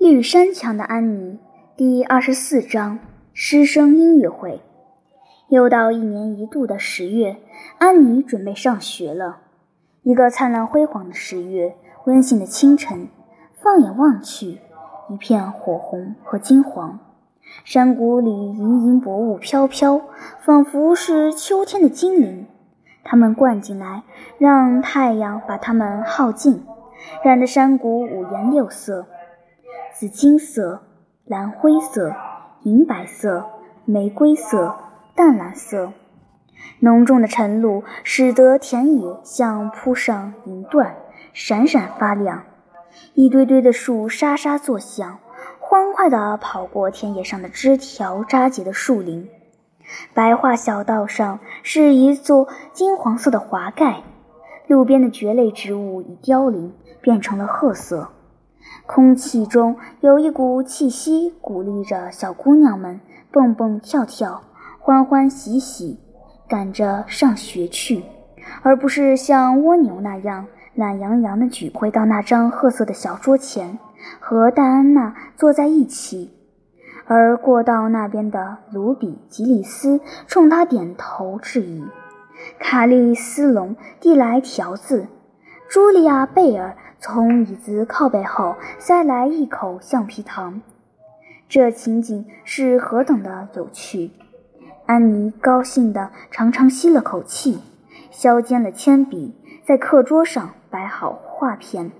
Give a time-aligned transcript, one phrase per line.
[0.00, 1.38] 绿山墙的安妮
[1.76, 3.00] 第二十四章
[3.34, 4.62] 师生音乐会。
[5.50, 7.36] 又到一年一度的十月，
[7.76, 9.40] 安妮准备上学了。
[10.02, 11.76] 一个灿烂辉煌的十月，
[12.06, 13.08] 温馨的清晨，
[13.62, 14.60] 放眼望去，
[15.10, 16.98] 一片火红和金黄。
[17.62, 20.00] 山谷里盈盈薄雾飘飘，
[20.40, 22.46] 仿佛是秋天的精灵。
[23.04, 24.04] 它们灌进来，
[24.38, 26.64] 让太阳把它们耗尽，
[27.22, 29.04] 染得山谷五颜六色。
[30.00, 30.80] 紫金色、
[31.26, 32.16] 蓝灰色、
[32.62, 33.44] 银白色、
[33.84, 34.74] 玫瑰色、
[35.14, 35.92] 淡蓝色，
[36.78, 40.94] 浓重的晨露使得田野像铺上银缎，
[41.34, 42.44] 闪闪发亮。
[43.12, 45.18] 一堆堆的树沙沙作响，
[45.58, 49.28] 欢快地跑过田野上的枝条扎结的树林。
[50.14, 54.02] 白桦小道上是一座金黄色的华盖，
[54.66, 56.72] 路边的蕨类植物已凋零，
[57.02, 58.08] 变成了褐色。
[58.92, 64.42] 空气中有一股气息，鼓励着小姑娘们蹦蹦跳跳、
[64.80, 66.00] 欢欢喜喜，
[66.48, 68.02] 赶着上学去，
[68.62, 73.78] 而不是像蜗牛那样懒洋洋地举回到那张褐色的小桌前，
[74.18, 76.32] 和戴安娜坐在一起。
[77.06, 81.84] 而过道那边的卢比、吉里斯冲他点头致意，
[82.58, 85.06] 卡利斯隆递来条子，
[85.70, 86.76] 茱莉亚·贝尔。
[87.02, 90.60] 从椅子靠背后塞来一口橡皮糖，
[91.48, 94.10] 这情景是何等的有趣！
[94.84, 97.60] 安妮高兴地长长吸了口气，
[98.10, 99.34] 削尖了铅笔，
[99.64, 101.90] 在课桌上摆好画片。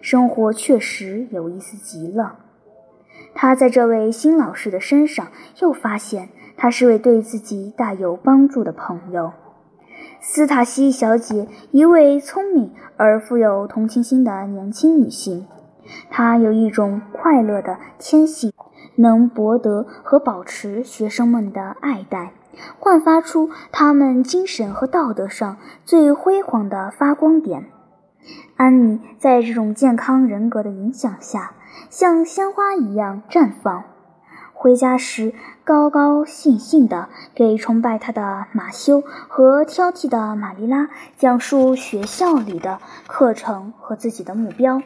[0.00, 2.40] 生活确实有意思极了。
[3.34, 5.28] 她在这位新老师的身上
[5.60, 9.32] 又发现，他是位对自己大有帮助的朋友。
[10.26, 15.46] 斯塔西小姐，一位聪明而富有同情心的年轻女性，
[16.08, 18.50] 她有一种快乐的天性，
[18.96, 22.32] 能博得和保持学生们的爱戴，
[22.78, 27.66] 焕发出他们精神和道德上最辉煌的发光点。
[28.56, 31.52] 安妮在这种健康人格的影响下，
[31.90, 33.84] 像鲜花一样绽放。
[34.54, 40.88] 回家时，高高兴兴地给崇拜他的马修和挑剔的玛丽拉
[41.18, 44.80] 讲述学校里的课程和自己的目标。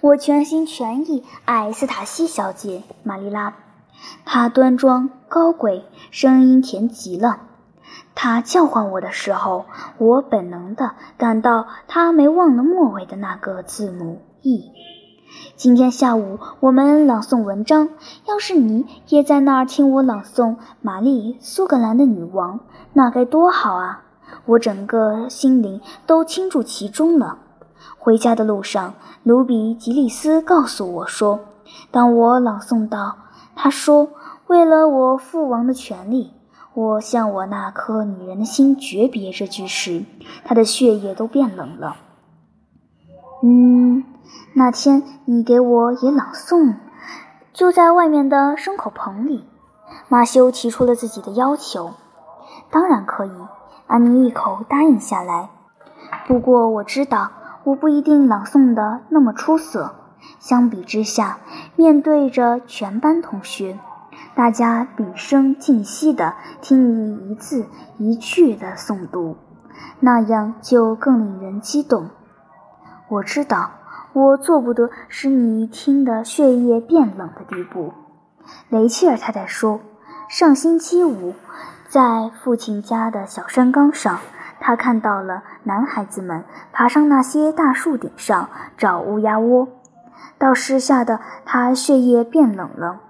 [0.00, 3.54] 我全心全意爱斯塔西小姐，玛丽拉。
[4.24, 7.40] 她端庄高贵，声音甜极了。
[8.14, 9.64] 她叫唤我的时候，
[9.98, 14.70] 我本能地感到她没忘了末尾的那个字母 E。
[15.56, 17.88] 今天下午我们朗诵文章，
[18.26, 22.58] 要是你也在那儿听我朗诵《玛丽苏格兰的女王》，
[22.92, 24.02] 那该多好啊！
[24.46, 27.38] 我整个心灵都倾注其中了。
[27.98, 31.40] 回家的路上，卢比吉利斯告诉我说，
[31.90, 33.16] 当我朗诵到
[33.54, 34.08] “他说
[34.48, 36.32] 为了我父王的权利，
[36.74, 40.04] 我向我那颗女人的心诀别”这句时，
[40.44, 41.96] 他的血液都变冷了。
[43.42, 44.04] 嗯。
[44.54, 46.74] 那天你给我也朗诵，
[47.52, 49.44] 就在外面的牲口棚里。
[50.08, 51.92] 马修提出了自己的要求。
[52.70, 53.30] 当然可以，
[53.86, 55.50] 安妮一口答应下来。
[56.26, 57.30] 不过我知道，
[57.64, 59.94] 我不一定朗诵的那么出色。
[60.38, 61.38] 相比之下，
[61.76, 63.78] 面对着全班同学，
[64.34, 67.66] 大家屏声静息地听你一字
[67.98, 69.36] 一句的诵读，
[70.00, 72.08] 那样就更令人激动。
[73.12, 73.70] 我知道。
[74.14, 77.94] 我做不得使你听得血液变冷的地步，
[78.68, 79.80] 雷切尔太太说。
[80.28, 81.34] 上星期五，
[81.88, 84.18] 在父亲家的小山岗上，
[84.60, 89.68] 他看到了男孩子们爬上那些大树顶上找乌鸦窝，
[90.36, 93.00] 到时吓得他血液变冷了。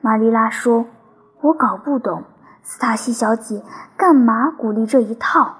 [0.00, 0.86] 玛丽拉说
[1.40, 2.24] ：“我搞不懂，
[2.64, 3.62] 斯塔西小姐
[3.96, 5.58] 干嘛鼓励这一套。”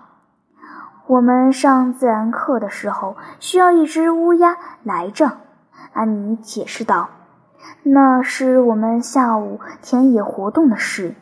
[1.07, 5.39] 我们上自然课的时候需要一只乌鸦来着，
[5.93, 7.09] 安妮解释道。
[7.83, 11.15] 那是我们下午田野活动的事。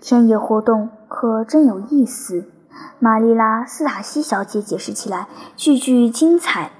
[0.00, 2.50] 田野活动可真有意思，
[2.98, 5.26] 玛丽拉·斯塔西小姐解释起来
[5.56, 6.70] 句句精彩。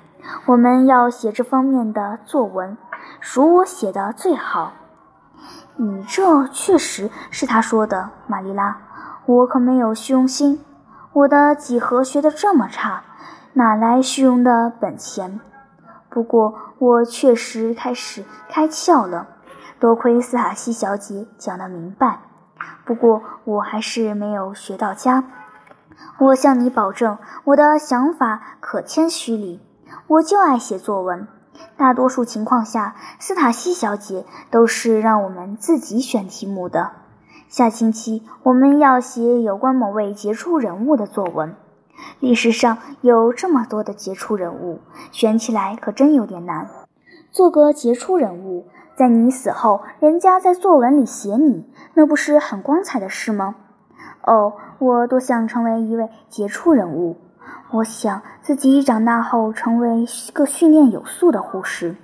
[0.46, 2.76] 我们要写这方面的作文，
[3.20, 4.72] 属我写的最好。
[5.76, 8.78] 你这确实是他说的，玛丽拉，
[9.24, 10.60] 我可没有虚荣心。
[11.12, 13.02] 我的几何学得这么差，
[13.54, 15.40] 哪来虚荣的本钱？
[16.10, 19.26] 不过我确实开始开窍了，
[19.80, 22.20] 多亏斯塔西小姐讲得明白。
[22.84, 25.24] 不过我还是没有学到家。
[26.18, 29.60] 我向你保证，我的想法可谦虚里，
[30.06, 31.26] 我就爱写作文。
[31.76, 36.92] 大多数情况下，斯塔西小姐都是让我们自己选题目的。
[37.48, 41.54] 下星期我们要写有关某位杰出人物的作文。
[42.20, 44.80] 历史上有这么多的杰出人物，
[45.12, 46.68] 选起来可真有点难。
[47.30, 48.66] 做个杰出人物，
[48.96, 53.56] 在你死后，人家在作文里写你，那不是很光彩的事吗？
[54.24, 57.16] 哦，我多想成为一位杰出人物。
[57.70, 61.96] 我想自己长大后成为一个训练有素的护士，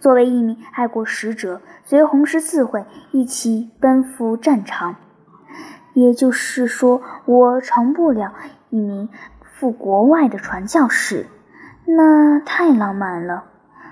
[0.00, 4.96] 作为一名爱国使者，随红十字会一起奔赴战场。
[5.94, 8.32] 也就是说，我成不了
[8.70, 9.08] 一名
[9.40, 11.26] 赴国外的传教士，
[11.86, 13.44] 那太浪漫了。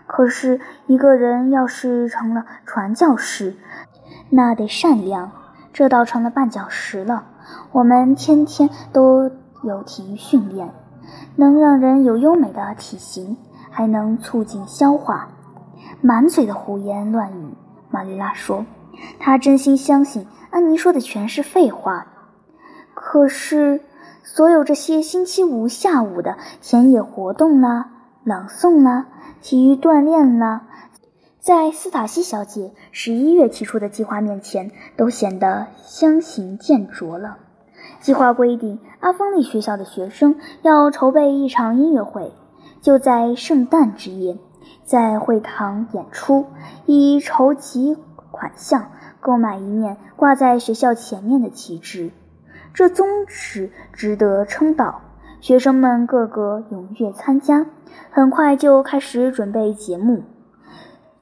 [0.06, 3.56] 可是，一个人要是成了传教士，
[4.31, 5.33] 那得善良，
[5.73, 7.25] 这倒成了绊脚石了。
[7.73, 9.31] 我们天天都
[9.62, 10.75] 有体育训练。
[11.37, 13.37] 能让人有优美的体型，
[13.71, 15.29] 还能促进消化。
[16.00, 17.55] 满嘴的胡言乱语，
[17.91, 18.67] 玛丽拉说
[19.19, 22.06] ：“她真心相信安妮说的全是废话。”
[22.94, 23.81] 可是，
[24.23, 27.91] 所有这些星期五下午的田野活动啦、
[28.25, 29.06] 朗诵啦、
[29.43, 30.67] 体育锻炼啦，
[31.41, 37.38] 在斯塔西小姐十一月提出的计划面前，都显得相形见拙了。
[38.00, 42.32] 计划规定，阿峰利学校的学生要筹备一场音乐会，
[42.81, 44.38] 就在圣诞之夜，
[44.85, 46.47] 在会堂演出，
[46.87, 47.97] 以筹集
[48.31, 48.91] 款项
[49.21, 52.11] 购买一面挂在学校前面的旗帜。
[52.73, 55.01] 这宗旨值得称道。
[55.41, 57.67] 学生们个个踊跃参加，
[58.11, 60.23] 很快就开始准备节目。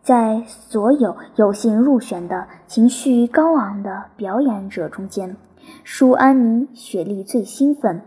[0.00, 5.36] 在所有有幸入选的情绪高昂的表演者中间。
[5.82, 8.02] 舒安妮雪莉最兴奋，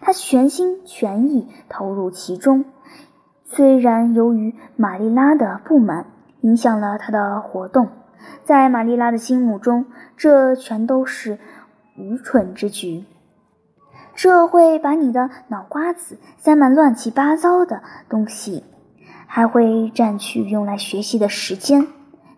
[0.00, 2.64] 她全心全意投入其中。
[3.50, 6.06] 虽然由于玛丽拉的不满
[6.42, 7.88] 影响了她的活动，
[8.44, 9.86] 在玛丽拉的心目中，
[10.16, 11.38] 这全都是
[11.96, 13.04] 愚蠢之举。
[14.14, 18.64] 这会把你的脑瓜子塞满乱七八糟的东西，
[19.26, 21.86] 还会占去用来学习的时间。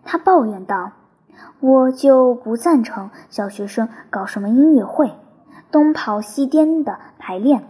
[0.03, 0.91] 她抱怨道。
[1.59, 5.11] 我就不赞成小学生搞什么音乐会，
[5.71, 7.63] 东跑西颠的排练，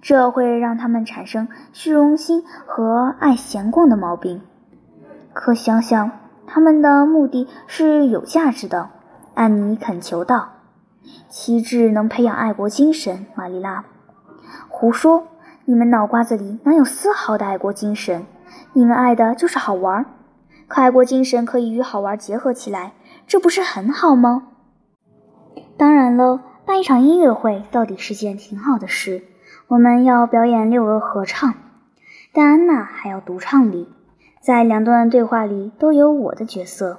[0.00, 4.40] 这会让他们产生虚荣心和爱闲逛的毛病。
[5.32, 6.10] 可想想，
[6.46, 8.90] 他们的目的是有价值的。
[9.34, 10.50] 安妮恳求道
[11.28, 13.84] ：“旗帜能培养爱国精神。”玛丽拉
[14.68, 15.24] ：“胡说！
[15.64, 18.26] 你们脑瓜子里哪有丝毫的爱国精神？
[18.72, 20.04] 你们爱的就是好玩。
[20.66, 22.92] 可爱国精神可以与好玩结合起来。”
[23.26, 24.48] 这不是很好吗？
[25.76, 29.22] 当然了，办一场音乐会到底是件挺好的事。
[29.70, 31.54] 我们要表演六个合唱，
[32.32, 33.88] 戴安娜还要独唱里，
[34.40, 36.98] 在两段对话里都有我的角色。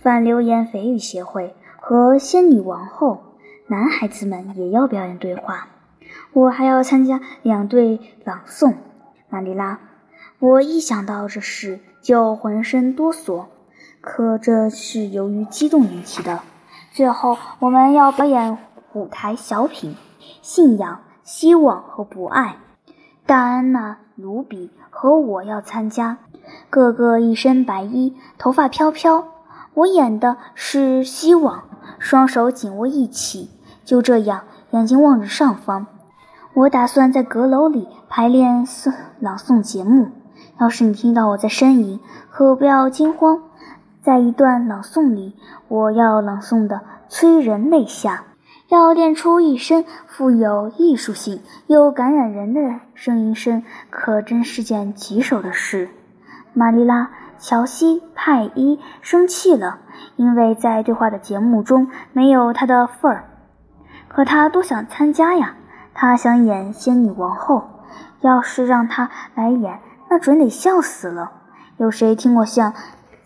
[0.00, 3.36] 反流言蜚语协会和仙女王后，
[3.68, 5.68] 男孩子们也要表演对话。
[6.32, 8.74] 我还要参加两对朗诵。
[9.28, 9.78] 玛丽拉，
[10.40, 13.44] 我一想到这事就浑身哆嗦。
[14.00, 16.40] 可这是由于激动引起的。
[16.90, 18.58] 最后，我们要表演
[18.92, 19.92] 舞台小品
[20.42, 22.56] 《信仰、希望和不爱》。
[23.24, 26.18] 戴安娜、卢比和我要参加，
[26.68, 29.24] 个个一身白衣，头发飘飘。
[29.74, 31.64] 我演的是希望，
[31.98, 33.50] 双手紧握一起，
[33.84, 35.86] 就这样，眼睛望着上方。
[36.54, 40.08] 我打算在阁楼里排练诵朗诵节目。
[40.60, 41.98] 要是你听到我在呻吟，
[42.30, 43.42] 可不要惊慌。
[44.02, 45.34] 在一段朗诵里，
[45.68, 48.24] 我要朗诵的催人泪下，
[48.72, 55.90] 要练出一身富有艺术性又感染人的声音声，可真是件棘手的事。
[56.54, 57.02] 玛丽拉·
[57.38, 59.80] 乔西派伊生气了，
[60.16, 63.24] 因为在对话的节目中没有他的份儿。
[64.08, 65.54] 可他多想参加呀！
[65.92, 67.68] 他想演仙女王后，
[68.22, 71.30] 要是让他来演，那准得笑死了。
[71.76, 72.72] 有谁听过像？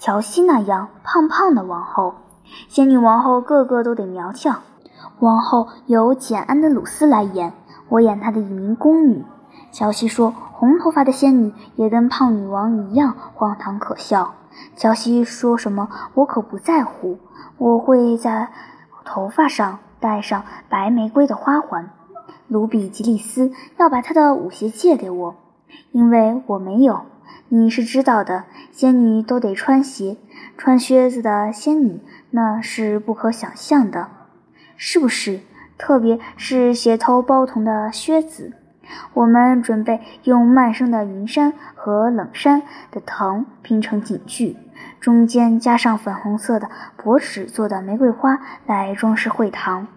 [0.01, 2.17] 乔西那样胖胖的王后，
[2.67, 4.57] 仙女王后个个都得苗条。
[5.21, 7.53] 王后由简·安德鲁斯来演，
[7.89, 9.25] 我演她的一名宫女。
[9.73, 14.35] 乔西说：“红头发的仙女也跟胖女王一样荒唐可笑。”
[14.75, 17.19] 乔西说什么，我可不在乎。
[17.59, 18.49] 我会在
[19.05, 21.91] 头发上戴上白玫瑰的花环。
[22.49, 25.35] 卢比吉利斯要把他的舞鞋借给我，
[25.93, 27.03] 因为我没有。
[27.49, 30.17] 你是知道的，仙女都得穿鞋，
[30.57, 32.01] 穿靴子的仙女
[32.31, 34.09] 那是不可想象的，
[34.77, 35.41] 是不是？
[35.79, 38.53] 特别是鞋头包铜的靴子。
[39.15, 44.57] 我们准备用曼生的云杉和冷杉的藤拼成锦具，
[45.01, 49.89] 中间加上粉红色的薄纸做的玫瑰花来装饰会堂。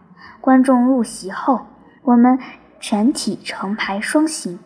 [0.41, 1.67] 观众入席后，
[2.01, 2.39] 我们
[2.79, 4.59] 全体成排双行，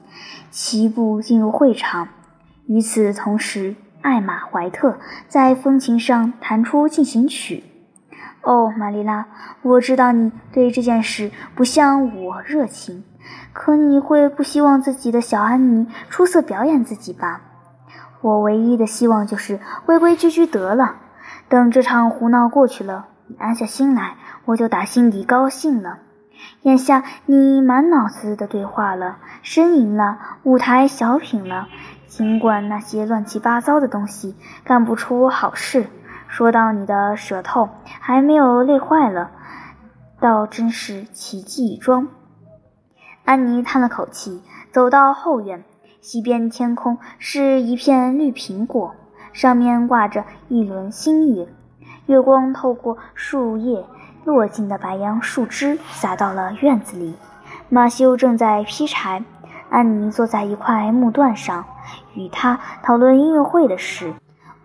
[0.49, 2.07] 齐步进入会场。
[2.67, 7.63] 与此同时，艾玛·怀特在风琴上弹出进行曲。
[8.43, 9.25] 哦，玛丽拉，
[9.61, 13.05] 我知道你对这件事不像我热情，
[13.53, 17.41] 可你会不希望自己的小安妮出色表演自己吧？
[18.19, 20.97] 我唯一的希望就是规规矩矩得了。
[21.47, 25.99] 等这场胡闹过去了，你安下心来，我就打心底高兴了。
[26.63, 31.69] 眼下你满脑子的对话了，呻吟了，舞台小品了，
[32.07, 34.35] 尽管那些乱七八糟的东西
[34.65, 35.87] 干不出好事。
[36.33, 39.29] 说到你的舌头还没有累坏了，
[40.19, 42.07] 倒真是奇迹一桩。
[43.23, 45.63] 安妮叹了口气，走到后院，
[46.01, 48.95] 西边天空是一片绿苹果，
[49.31, 51.47] 上面挂着一轮新月，
[52.07, 53.85] 月光透过树叶
[54.25, 57.13] 落进的白杨树枝，洒到了院子里。
[57.69, 59.23] 马修正在劈柴，
[59.69, 61.63] 安妮坐在一块木段上，
[62.15, 64.15] 与他讨论音乐会的事。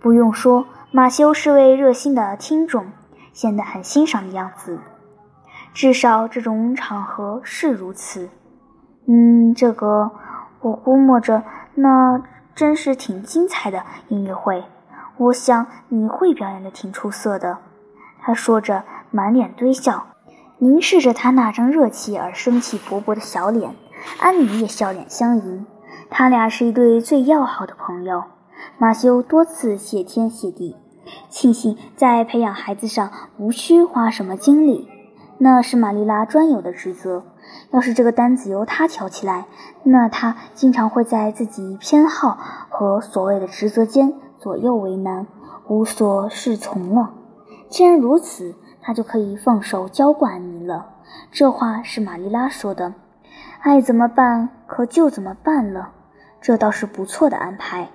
[0.01, 0.65] 不用说。
[0.91, 2.87] 马修是位热心的听众，
[3.35, 4.79] 显得很欣赏的样子。
[5.75, 8.31] 至少这种场合是如此。
[9.07, 10.11] 嗯，这个
[10.61, 11.43] 我估摸着，
[11.75, 12.23] 那
[12.55, 14.65] 真是挺精彩的音乐会。
[15.19, 17.59] 我想你会表演的挺出色的。
[18.23, 20.07] 他说着，满脸堆笑，
[20.57, 23.75] 凝视着他那张热气而生气勃勃的小脸。
[24.21, 25.67] 安妮也笑脸相迎，
[26.09, 28.25] 他俩是一对最要好的朋友。
[28.79, 30.77] 马修多次谢天谢地，
[31.29, 34.89] 庆幸在培养孩子上无需花什么精力，
[35.39, 37.25] 那是玛丽拉专有的职责。
[37.71, 39.47] 要是这个单子由他挑起来，
[39.83, 42.39] 那他经常会在自己偏好
[42.69, 45.27] 和所谓的职责间左右为难，
[45.67, 47.15] 无所适从了。
[47.69, 50.87] 既然如此，他就可以放手浇灌你了。
[51.33, 52.95] 这话是玛丽拉说的，
[53.61, 55.93] 爱怎么办可就怎么办了。
[56.41, 57.89] 这倒是不错的安排。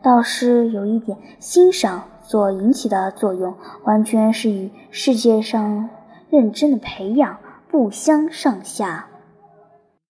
[0.00, 5.90] 倒是有一点，欣赏所引起的作用，完全是与世界上
[6.30, 7.38] 认真的培养
[7.70, 9.07] 不相上下。